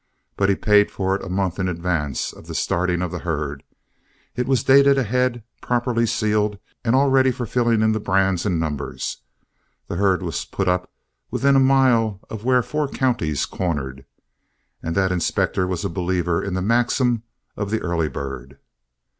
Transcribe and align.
But 0.35 0.49
he 0.49 0.55
paid 0.55 0.89
for 0.89 1.13
it 1.15 1.23
a 1.23 1.29
month 1.29 1.59
in 1.59 1.67
advance 1.69 2.33
of 2.33 2.47
the 2.47 2.55
starting 2.55 3.03
of 3.03 3.11
the 3.11 3.19
herd. 3.19 3.61
It 4.35 4.47
was 4.47 4.63
dated 4.63 4.97
ahead, 4.97 5.43
properly 5.61 6.07
sealed, 6.07 6.57
and 6.83 6.95
all 6.95 7.11
ready 7.11 7.29
for 7.29 7.45
filling 7.45 7.83
in 7.83 7.91
the 7.91 7.99
brands 7.99 8.43
and 8.43 8.59
numbers. 8.59 9.17
The 9.87 9.97
herd 9.97 10.23
was 10.23 10.43
put 10.43 10.67
up 10.67 10.91
within 11.29 11.55
a 11.55 11.59
mile 11.59 12.19
of 12.31 12.43
where 12.43 12.63
four 12.63 12.87
counties 12.87 13.45
cornered, 13.45 14.03
and 14.81 14.95
that 14.95 15.11
inspector 15.11 15.67
was 15.67 15.85
a 15.85 15.87
believer 15.89 16.41
in 16.41 16.55
the 16.55 16.63
maxim 16.63 17.21
of 17.55 17.69
the 17.69 17.81
early 17.81 18.07
bird. 18.09 18.57